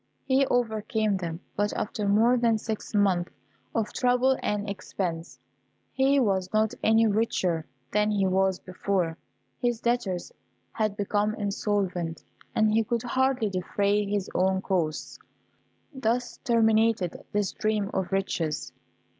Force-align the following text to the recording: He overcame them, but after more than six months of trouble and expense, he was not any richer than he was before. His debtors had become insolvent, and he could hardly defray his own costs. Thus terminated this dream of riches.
He 0.25 0.47
overcame 0.47 1.17
them, 1.17 1.41
but 1.55 1.73
after 1.73 2.07
more 2.07 2.35
than 2.35 2.57
six 2.57 2.95
months 2.95 3.31
of 3.75 3.93
trouble 3.93 4.35
and 4.41 4.67
expense, 4.67 5.37
he 5.93 6.19
was 6.19 6.51
not 6.51 6.73
any 6.81 7.05
richer 7.05 7.67
than 7.93 8.09
he 8.09 8.25
was 8.25 8.57
before. 8.57 9.15
His 9.61 9.79
debtors 9.79 10.31
had 10.71 10.97
become 10.97 11.35
insolvent, 11.35 12.23
and 12.55 12.71
he 12.73 12.83
could 12.83 13.03
hardly 13.03 13.51
defray 13.51 14.03
his 14.07 14.27
own 14.33 14.63
costs. 14.63 15.19
Thus 15.93 16.37
terminated 16.37 17.23
this 17.31 17.51
dream 17.51 17.91
of 17.93 18.11
riches. 18.11 18.73